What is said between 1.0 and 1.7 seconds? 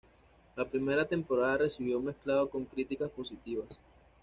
temporada